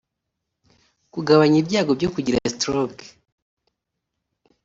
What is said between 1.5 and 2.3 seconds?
ibyago byo